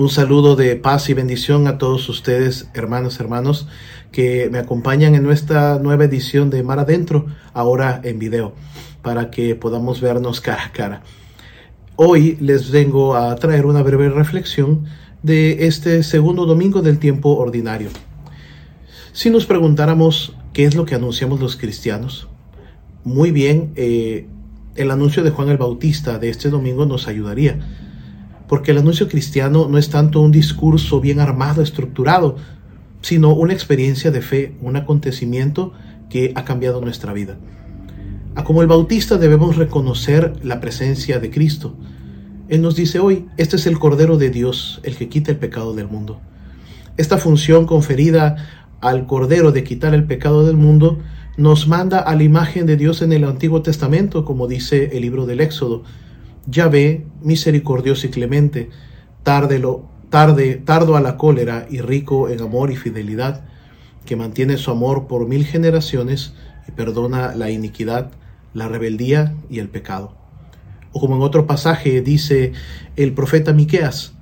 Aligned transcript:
Un 0.00 0.08
saludo 0.08 0.56
de 0.56 0.76
paz 0.76 1.10
y 1.10 1.12
bendición 1.12 1.66
a 1.66 1.76
todos 1.76 2.08
ustedes, 2.08 2.70
hermanos, 2.72 3.20
hermanos, 3.20 3.68
que 4.12 4.48
me 4.50 4.56
acompañan 4.56 5.14
en 5.14 5.22
nuestra 5.22 5.78
nueva 5.78 6.06
edición 6.06 6.48
de 6.48 6.62
Mar 6.62 6.78
Adentro, 6.78 7.26
ahora 7.52 8.00
en 8.02 8.18
video, 8.18 8.54
para 9.02 9.30
que 9.30 9.54
podamos 9.56 10.00
vernos 10.00 10.40
cara 10.40 10.64
a 10.64 10.72
cara. 10.72 11.02
Hoy 11.96 12.38
les 12.40 12.70
vengo 12.70 13.14
a 13.14 13.36
traer 13.36 13.66
una 13.66 13.82
breve 13.82 14.08
reflexión 14.08 14.86
de 15.22 15.66
este 15.66 16.02
segundo 16.02 16.46
domingo 16.46 16.80
del 16.80 16.98
tiempo 16.98 17.36
ordinario. 17.36 17.90
Si 19.12 19.28
nos 19.28 19.44
preguntáramos 19.44 20.34
qué 20.54 20.64
es 20.64 20.76
lo 20.76 20.86
que 20.86 20.94
anunciamos 20.94 21.40
los 21.40 21.56
cristianos, 21.56 22.26
muy 23.04 23.32
bien, 23.32 23.74
eh, 23.76 24.26
el 24.76 24.92
anuncio 24.92 25.22
de 25.22 25.30
Juan 25.30 25.50
el 25.50 25.58
Bautista 25.58 26.18
de 26.18 26.30
este 26.30 26.48
domingo 26.48 26.86
nos 26.86 27.06
ayudaría 27.06 27.58
porque 28.50 28.72
el 28.72 28.78
anuncio 28.78 29.06
cristiano 29.06 29.68
no 29.70 29.78
es 29.78 29.90
tanto 29.90 30.20
un 30.20 30.32
discurso 30.32 31.00
bien 31.00 31.20
armado, 31.20 31.62
estructurado, 31.62 32.34
sino 33.00 33.32
una 33.32 33.52
experiencia 33.52 34.10
de 34.10 34.22
fe, 34.22 34.56
un 34.60 34.74
acontecimiento 34.74 35.72
que 36.08 36.32
ha 36.34 36.44
cambiado 36.44 36.80
nuestra 36.80 37.12
vida. 37.12 37.38
A 38.34 38.42
como 38.42 38.60
el 38.60 38.66
bautista 38.66 39.18
debemos 39.18 39.54
reconocer 39.54 40.32
la 40.42 40.58
presencia 40.58 41.20
de 41.20 41.30
Cristo. 41.30 41.76
Él 42.48 42.60
nos 42.60 42.74
dice 42.74 42.98
hoy, 42.98 43.26
este 43.36 43.54
es 43.54 43.68
el 43.68 43.78
Cordero 43.78 44.18
de 44.18 44.30
Dios, 44.30 44.80
el 44.82 44.96
que 44.96 45.08
quita 45.08 45.30
el 45.30 45.38
pecado 45.38 45.72
del 45.72 45.86
mundo. 45.86 46.20
Esta 46.96 47.18
función 47.18 47.66
conferida 47.66 48.48
al 48.80 49.06
Cordero 49.06 49.52
de 49.52 49.62
quitar 49.62 49.94
el 49.94 50.08
pecado 50.08 50.44
del 50.44 50.56
mundo 50.56 50.98
nos 51.36 51.68
manda 51.68 52.00
a 52.00 52.16
la 52.16 52.24
imagen 52.24 52.66
de 52.66 52.76
Dios 52.76 53.00
en 53.00 53.12
el 53.12 53.22
Antiguo 53.22 53.62
Testamento, 53.62 54.24
como 54.24 54.48
dice 54.48 54.90
el 54.92 55.02
libro 55.02 55.24
del 55.24 55.38
Éxodo 55.38 55.84
ve, 56.46 57.06
misericordioso 57.22 58.06
y 58.06 58.10
clemente, 58.10 58.70
tárdelo, 59.22 59.84
tarde, 60.08 60.56
tardo 60.56 60.96
a 60.96 61.00
la 61.00 61.16
cólera 61.16 61.66
y 61.70 61.80
rico 61.80 62.28
en 62.28 62.40
amor 62.40 62.70
y 62.70 62.76
fidelidad, 62.76 63.44
que 64.04 64.16
mantiene 64.16 64.56
su 64.56 64.70
amor 64.70 65.06
por 65.06 65.28
mil 65.28 65.44
generaciones 65.44 66.34
y 66.66 66.72
perdona 66.72 67.34
la 67.34 67.50
iniquidad, 67.50 68.10
la 68.54 68.68
rebeldía 68.68 69.34
y 69.48 69.60
el 69.60 69.68
pecado. 69.68 70.16
O 70.92 71.00
como 71.00 71.16
en 71.16 71.22
otro 71.22 71.46
pasaje 71.46 72.00
dice 72.00 72.52
el 72.96 73.12
profeta 73.12 73.52
Miqueas, 73.52 74.14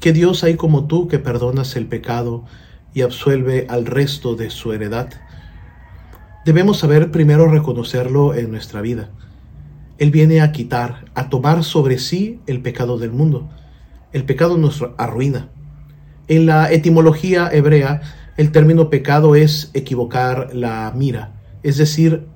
que 0.00 0.12
Dios 0.12 0.42
hay 0.42 0.56
como 0.56 0.86
tú 0.86 1.08
que 1.08 1.18
perdonas 1.18 1.76
el 1.76 1.86
pecado 1.86 2.44
y 2.92 3.02
absuelve 3.02 3.66
al 3.68 3.86
resto 3.86 4.34
de 4.34 4.50
su 4.50 4.72
heredad. 4.72 5.10
Debemos 6.44 6.78
saber 6.78 7.10
primero 7.10 7.48
reconocerlo 7.48 8.34
en 8.34 8.50
nuestra 8.50 8.80
vida 8.80 9.10
él 9.98 10.10
viene 10.10 10.40
a 10.40 10.52
quitar, 10.52 11.06
a 11.14 11.28
tomar 11.28 11.64
sobre 11.64 11.98
sí 11.98 12.40
el 12.46 12.60
pecado 12.60 12.98
del 12.98 13.12
mundo. 13.12 13.48
El 14.12 14.24
pecado 14.24 14.58
nos 14.58 14.84
arruina. 14.98 15.48
En 16.28 16.46
la 16.46 16.72
etimología 16.72 17.48
hebrea, 17.52 18.02
el 18.36 18.52
término 18.52 18.90
pecado 18.90 19.34
es 19.34 19.70
equivocar 19.72 20.50
la 20.52 20.92
mira, 20.94 21.32
es 21.62 21.78
decir, 21.78 22.26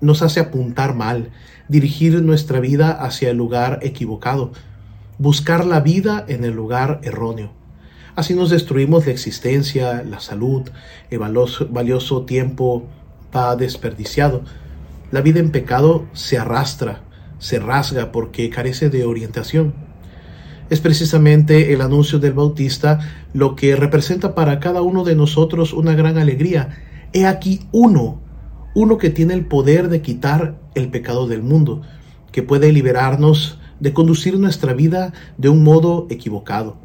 nos 0.00 0.22
hace 0.22 0.40
apuntar 0.40 0.94
mal, 0.94 1.30
dirigir 1.68 2.22
nuestra 2.22 2.60
vida 2.60 2.90
hacia 2.90 3.30
el 3.30 3.36
lugar 3.36 3.80
equivocado, 3.82 4.52
buscar 5.18 5.64
la 5.64 5.80
vida 5.80 6.24
en 6.28 6.44
el 6.44 6.52
lugar 6.52 7.00
erróneo. 7.02 7.52
Así 8.14 8.34
nos 8.34 8.50
destruimos 8.50 9.06
la 9.06 9.12
existencia, 9.12 10.02
la 10.02 10.20
salud, 10.20 10.68
el 11.10 11.18
valioso, 11.18 11.66
valioso 11.68 12.24
tiempo 12.24 12.86
va 13.34 13.56
desperdiciado. 13.56 14.42
La 15.10 15.22
vida 15.22 15.40
en 15.40 15.50
pecado 15.50 16.06
se 16.12 16.38
arrastra, 16.38 17.02
se 17.38 17.58
rasga 17.58 18.12
porque 18.12 18.48
carece 18.48 18.90
de 18.90 19.04
orientación. 19.04 19.74
Es 20.70 20.80
precisamente 20.80 21.72
el 21.72 21.80
anuncio 21.80 22.20
del 22.20 22.32
Bautista 22.32 23.00
lo 23.32 23.56
que 23.56 23.74
representa 23.74 24.36
para 24.36 24.60
cada 24.60 24.82
uno 24.82 25.02
de 25.02 25.16
nosotros 25.16 25.72
una 25.72 25.94
gran 25.94 26.16
alegría. 26.16 26.78
He 27.12 27.26
aquí 27.26 27.62
uno, 27.72 28.20
uno 28.76 28.98
que 28.98 29.10
tiene 29.10 29.34
el 29.34 29.46
poder 29.46 29.88
de 29.88 30.00
quitar 30.00 30.60
el 30.76 30.90
pecado 30.90 31.26
del 31.26 31.42
mundo, 31.42 31.82
que 32.30 32.44
puede 32.44 32.72
liberarnos 32.72 33.58
de 33.80 33.92
conducir 33.92 34.38
nuestra 34.38 34.74
vida 34.74 35.12
de 35.38 35.48
un 35.48 35.64
modo 35.64 36.06
equivocado. 36.08 36.76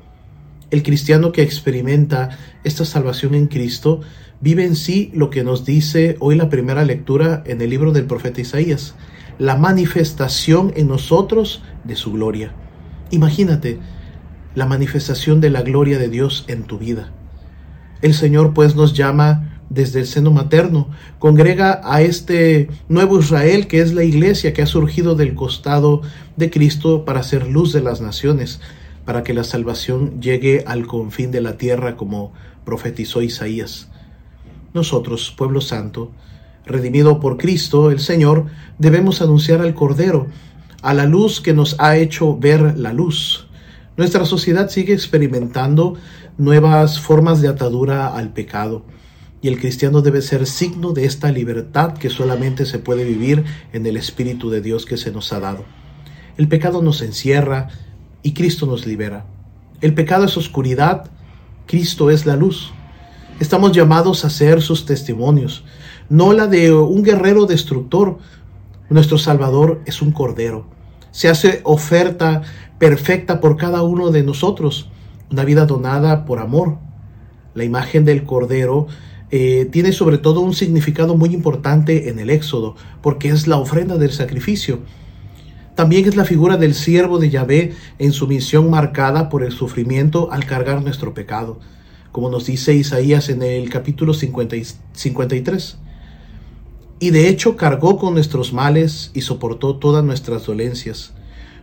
El 0.72 0.84
cristiano 0.84 1.32
que 1.32 1.42
experimenta 1.42 2.38
esta 2.64 2.86
salvación 2.86 3.36
en 3.36 3.48
Cristo 3.48 4.02
vive 4.42 4.66
en 4.66 4.76
sí 4.76 5.12
lo 5.14 5.30
que 5.30 5.44
nos 5.44 5.66
dice 5.66 6.18
hoy 6.20 6.36
la 6.36 6.50
primera 6.50 6.84
lectura 6.84 7.44
en 7.46 7.62
el 7.62 7.70
libro 7.70 7.92
del 7.92 8.06
profeta 8.06 8.42
Isaías, 8.42 8.96
la 9.38 9.58
manifestación 9.58 10.74
en 10.76 10.88
nosotros 10.88 11.64
de 11.84 11.96
su 11.96 12.12
gloria. 12.12 12.54
Imagínate 13.12 13.80
la 14.56 14.66
manifestación 14.66 15.42
de 15.42 15.50
la 15.50 15.62
gloria 15.62 16.00
de 16.00 16.10
Dios 16.10 16.46
en 16.48 16.64
tu 16.64 16.78
vida. 16.78 17.12
El 18.02 18.14
Señor 18.14 18.54
pues 18.54 18.76
nos 18.76 18.94
llama 18.94 19.52
desde 19.70 20.00
el 20.00 20.08
seno 20.08 20.32
materno, 20.32 20.90
congrega 21.20 21.82
a 21.84 22.02
este 22.02 22.70
nuevo 22.88 23.20
Israel 23.20 23.68
que 23.68 23.82
es 23.82 23.94
la 23.94 24.04
iglesia 24.04 24.54
que 24.54 24.62
ha 24.62 24.68
surgido 24.68 25.16
del 25.16 25.34
costado 25.34 26.02
de 26.38 26.50
Cristo 26.50 27.04
para 27.04 27.24
ser 27.24 27.48
luz 27.48 27.74
de 27.74 27.82
las 27.82 28.00
naciones, 28.02 28.62
para 29.06 29.24
que 29.24 29.34
la 29.34 29.44
salvación 29.44 30.20
llegue 30.20 30.64
al 30.68 30.88
confín 30.88 31.32
de 31.32 31.42
la 31.42 31.58
tierra 31.58 31.96
como 31.96 32.34
profetizó 32.66 33.22
Isaías. 33.22 33.90
Nosotros, 34.74 35.34
pueblo 35.38 35.62
santo, 35.62 36.12
redimido 36.66 37.20
por 37.20 37.38
Cristo 37.38 37.92
el 37.92 38.00
Señor, 38.00 38.48
debemos 38.80 39.22
anunciar 39.22 39.62
al 39.62 39.76
Cordero, 39.76 40.28
a 40.82 40.94
la 40.94 41.06
luz 41.06 41.40
que 41.40 41.54
nos 41.54 41.80
ha 41.80 41.98
hecho 41.98 42.38
ver 42.38 42.78
la 42.78 42.92
luz. 42.92 43.48
Nuestra 43.98 44.26
sociedad 44.26 44.70
sigue 44.70 44.94
experimentando 44.94 45.96
nuevas 46.38 47.00
formas 47.00 47.42
de 47.42 47.48
atadura 47.48 48.08
al 48.08 48.34
pecado 48.34 48.84
y 49.42 49.48
el 49.48 49.60
cristiano 49.60 50.02
debe 50.02 50.22
ser 50.22 50.48
signo 50.48 50.92
de 50.92 51.06
esta 51.06 51.32
libertad 51.32 51.94
que 51.94 52.10
solamente 52.10 52.66
se 52.66 52.80
puede 52.80 53.04
vivir 53.04 53.44
en 53.74 53.86
el 53.86 53.96
Espíritu 53.96 54.50
de 54.50 54.60
Dios 54.60 54.86
que 54.86 54.98
se 54.98 55.12
nos 55.12 55.32
ha 55.34 55.40
dado. 55.40 55.66
El 56.36 56.48
pecado 56.48 56.82
nos 56.82 57.02
encierra 57.02 57.70
y 58.26 58.34
Cristo 58.34 58.66
nos 58.66 58.88
libera. 58.88 59.24
El 59.82 59.94
pecado 59.94 60.26
es 60.26 60.36
oscuridad, 60.36 61.12
Cristo 61.68 62.10
es 62.10 62.26
la 62.26 62.36
luz. 62.36 62.74
Estamos 63.40 63.72
llamados 63.72 64.26
a 64.26 64.32
ser 64.32 64.64
sus 64.64 64.88
testimonios, 64.88 65.64
no 66.10 66.34
la 66.34 66.48
de 66.48 66.74
un 66.74 67.04
guerrero 67.04 67.46
destructor. 67.46 68.18
Nuestro 68.90 69.20
Salvador 69.20 69.84
es 69.86 70.02
un 70.02 70.12
cordero. 70.12 70.66
Se 71.12 71.30
hace 71.30 71.62
oferta 71.66 72.42
perfecta 72.80 73.40
por 73.40 73.58
cada 73.58 73.84
uno 73.84 74.10
de 74.10 74.24
nosotros, 74.24 74.90
una 75.32 75.46
vida 75.46 75.68
donada 75.68 76.26
por 76.26 76.40
amor. 76.40 76.80
La 77.54 77.64
imagen 77.64 78.06
del 78.06 78.24
cordero 78.24 78.88
eh, 79.30 79.70
tiene 79.72 79.92
sobre 79.92 80.18
todo 80.18 80.40
un 80.40 80.56
significado 80.56 81.16
muy 81.16 81.32
importante 81.32 82.10
en 82.10 82.18
el 82.18 82.32
Éxodo, 82.32 82.76
porque 83.04 83.30
es 83.30 83.46
la 83.46 83.58
ofrenda 83.58 84.00
del 84.00 84.12
sacrificio. 84.12 84.80
También 85.76 86.08
es 86.08 86.16
la 86.16 86.26
figura 86.26 86.58
del 86.58 86.74
siervo 86.74 87.20
de 87.20 87.30
Yahvé 87.30 87.74
en 88.00 88.12
su 88.12 88.28
misión 88.28 88.70
marcada 88.70 89.30
por 89.30 89.44
el 89.44 89.52
sufrimiento 89.52 90.32
al 90.32 90.46
cargar 90.46 90.82
nuestro 90.82 91.14
pecado 91.14 91.60
como 92.16 92.30
nos 92.30 92.46
dice 92.46 92.74
Isaías 92.74 93.28
en 93.28 93.44
el 93.44 93.70
capítulo 93.70 94.14
53. 94.14 95.78
Y 97.02 97.10
de 97.10 97.28
hecho 97.28 97.58
cargó 97.58 97.98
con 97.98 98.14
nuestros 98.14 98.54
males 98.54 99.12
y 99.14 99.20
soportó 99.20 99.76
todas 99.76 100.02
nuestras 100.02 100.46
dolencias. 100.46 101.12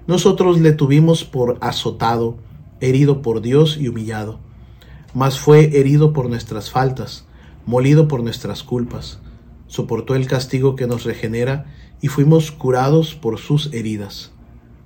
Nosotros 0.07 0.61
le 0.61 0.73
tuvimos 0.73 1.25
por 1.25 1.57
azotado, 1.63 2.37
herido 2.83 3.23
por 3.23 3.41
Dios 3.41 3.79
y 3.81 3.89
humillado. 3.89 4.41
Mas 5.15 5.39
fue 5.39 5.79
herido 5.79 6.13
por 6.13 6.29
nuestras 6.29 6.71
faltas, 6.71 7.25
molido 7.65 8.07
por 8.07 8.23
nuestras 8.23 8.63
culpas. 8.63 9.21
Soportó 9.73 10.15
el 10.15 10.27
castigo 10.27 10.77
que 10.77 10.87
nos 10.87 11.05
regenera 11.05 11.65
y 12.03 12.09
fuimos 12.09 12.53
curados 12.53 13.15
por 13.15 13.39
sus 13.39 13.73
heridas. 13.73 14.31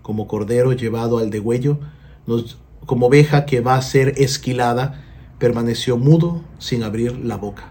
Como 0.00 0.28
cordero 0.28 0.72
llevado 0.74 1.18
al 1.18 1.30
degüello, 1.30 1.80
nos, 2.28 2.58
como 2.86 3.06
oveja 3.06 3.46
que 3.46 3.60
va 3.60 3.74
a 3.74 3.82
ser 3.82 4.14
esquilada, 4.16 5.02
permaneció 5.40 5.96
mudo 5.96 6.44
sin 6.58 6.84
abrir 6.84 7.18
la 7.18 7.36
boca. 7.36 7.64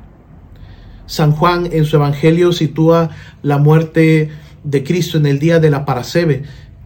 San 1.06 1.32
Juan 1.32 1.70
en 1.72 1.86
su 1.86 1.96
Evangelio 1.96 2.52
sitúa 2.52 3.12
la 3.44 3.60
muerte 3.60 4.32
de 4.66 4.84
Cristo 4.84 5.18
en 5.18 5.26
el 5.26 5.40
día 5.40 5.62
de 5.62 5.70
la 5.70 5.86
Parasebe, 5.86 6.44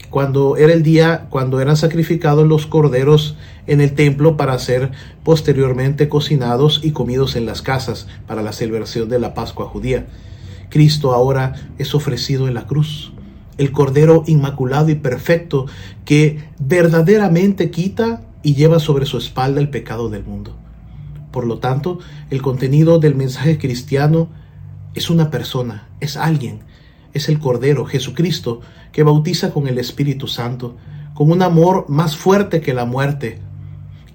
cuando 0.10 0.58
era 0.58 0.74
el 0.74 0.84
día 0.84 1.28
cuando 1.30 1.60
eran 1.62 1.78
sacrificados 1.78 2.48
los 2.48 2.66
corderos 2.66 3.38
en 3.68 3.82
el 3.82 3.94
templo 3.94 4.38
para 4.38 4.58
ser 4.60 4.92
posteriormente 5.24 6.10
cocinados 6.10 6.82
y 6.84 6.92
comidos 6.92 7.36
en 7.36 7.46
las 7.46 7.62
casas 7.62 8.08
para 8.28 8.42
la 8.42 8.54
celebración 8.54 9.10
de 9.10 9.20
la 9.20 9.34
Pascua 9.34 9.68
judía. 9.68 10.08
Cristo 10.70 11.14
ahora 11.14 11.54
es 11.78 11.96
ofrecido 11.96 12.48
en 12.48 12.54
la 12.54 12.66
cruz, 12.66 13.12
el 13.58 13.72
cordero 13.72 14.24
inmaculado 14.28 14.90
y 14.90 14.96
perfecto 14.96 15.66
que 16.06 16.40
verdaderamente 16.60 17.72
quita 17.72 18.22
y 18.42 18.56
lleva 18.56 18.80
sobre 18.80 19.06
su 19.06 19.18
espalda 19.18 19.60
el 19.60 19.70
pecado 19.70 20.10
del 20.10 20.24
mundo. 20.24 20.56
Por 21.32 21.46
lo 21.46 21.60
tanto, 21.60 22.00
el 22.30 22.42
contenido 22.42 23.00
del 23.00 23.16
mensaje 23.16 23.58
cristiano 23.58 24.30
es 24.96 25.10
una 25.10 25.30
persona, 25.30 25.88
es 26.00 26.18
alguien, 26.18 26.62
es 27.14 27.30
el 27.30 27.40
Cordero, 27.40 27.86
Jesucristo, 27.86 28.62
que 28.92 29.04
bautiza 29.04 29.52
con 29.52 29.68
el 29.68 29.78
Espíritu 29.78 30.28
Santo, 30.28 30.76
con 31.14 31.32
un 31.32 31.42
amor 31.42 31.86
más 31.90 32.16
fuerte 32.16 32.62
que 32.62 32.74
la 32.74 32.86
muerte, 32.86 33.40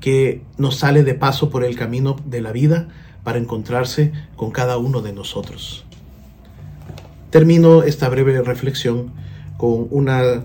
que 0.00 0.42
nos 0.58 0.76
sale 0.76 1.02
de 1.02 1.14
paso 1.14 1.50
por 1.50 1.64
el 1.64 1.76
camino 1.76 2.16
de 2.24 2.40
la 2.40 2.52
vida 2.52 2.88
para 3.22 3.38
encontrarse 3.38 4.12
con 4.36 4.50
cada 4.50 4.76
uno 4.76 5.00
de 5.00 5.12
nosotros. 5.12 5.84
Termino 7.30 7.82
esta 7.82 8.08
breve 8.08 8.40
reflexión 8.42 9.12
con 9.56 9.88
una, 9.90 10.44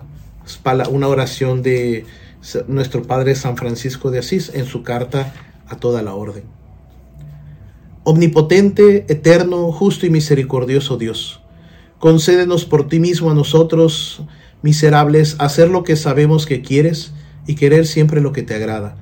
una 0.90 1.08
oración 1.08 1.62
de 1.62 2.06
nuestro 2.68 3.04
Padre 3.04 3.36
San 3.36 3.58
Francisco 3.58 4.12
de 4.12 4.20
Asís 4.20 4.52
en 4.54 4.66
su 4.66 4.82
carta 4.82 5.34
a 5.68 5.76
toda 5.76 6.02
la 6.02 6.16
orden. 6.16 6.44
Omnipotente, 8.04 9.06
eterno, 9.10 9.72
justo 9.72 10.06
y 10.06 10.10
misericordioso 10.10 10.98
Dios, 10.98 11.39
concédenos 12.00 12.66
por 12.66 12.88
ti 12.88 13.00
mismo 13.00 13.30
a 13.30 13.36
nosotros, 13.36 14.24
miserables, 14.62 15.36
hacer 15.40 15.70
lo 15.70 15.84
que 15.84 15.96
sabemos 15.96 16.46
que 16.46 16.62
quieres 16.62 17.14
y 17.46 17.56
querer 17.56 17.86
siempre 17.86 18.22
lo 18.22 18.32
que 18.32 18.44
te 18.44 18.56
agrada, 18.56 18.96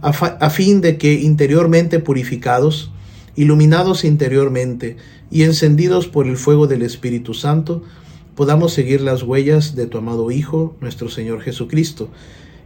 a, 0.00 0.50
fin 0.50 0.80
de 0.80 0.96
que 0.96 1.12
interiormente 1.12 1.98
purificados, 1.98 2.90
iluminados 3.36 4.04
interiormente 4.04 4.96
y 5.30 5.42
encendidos 5.42 6.06
por 6.06 6.26
el 6.26 6.36
fuego 6.36 6.66
del 6.66 6.82
Espíritu 6.82 7.34
Santo, 7.34 7.82
podamos 8.34 8.72
seguir 8.72 9.02
las 9.02 9.22
huellas 9.22 9.76
de 9.76 9.86
tu 9.86 9.98
amado 9.98 10.30
Hijo, 10.30 10.76
nuestro 10.80 11.10
Señor 11.10 11.42
Jesucristo, 11.42 12.08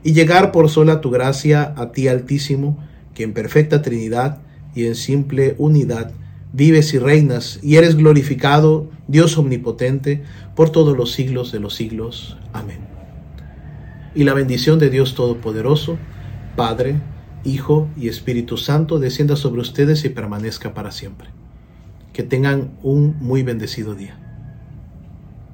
y 0.04 0.12
llegar 0.12 0.52
por 0.52 0.68
sola 0.70 1.00
tu 1.00 1.10
gracia 1.10 1.74
a 1.76 1.90
ti 1.90 2.06
Altísimo, 2.06 2.78
que 3.14 3.24
en 3.24 3.32
perfecta 3.32 3.82
Trinidad 3.82 4.38
y 4.74 4.86
en 4.86 4.94
simple 4.94 5.56
unidad 5.58 6.12
vives 6.54 6.94
y 6.94 6.98
reinas 6.98 7.58
y 7.62 7.76
eres 7.76 7.96
glorificado, 7.96 8.88
Dios 9.08 9.36
omnipotente, 9.36 10.22
por 10.54 10.70
todos 10.70 10.96
los 10.96 11.10
siglos 11.10 11.50
de 11.50 11.58
los 11.58 11.74
siglos. 11.74 12.38
Amén. 12.52 12.78
Y 14.14 14.22
la 14.22 14.34
bendición 14.34 14.78
de 14.78 14.88
Dios 14.88 15.16
Todopoderoso, 15.16 15.98
Padre, 16.54 17.00
Hijo 17.44 17.88
y 17.96 18.08
Espíritu 18.08 18.56
Santo, 18.56 19.00
descienda 19.00 19.34
sobre 19.34 19.60
ustedes 19.60 20.04
y 20.04 20.10
permanezca 20.10 20.74
para 20.74 20.92
siempre. 20.92 21.28
Que 22.12 22.22
tengan 22.22 22.78
un 22.84 23.16
muy 23.18 23.42
bendecido 23.42 23.96
día. 23.96 24.23